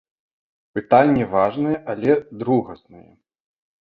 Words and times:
Пытанне 0.77 1.27
важнае, 1.35 1.75
але 1.95 2.11
другаснае. 2.43 3.07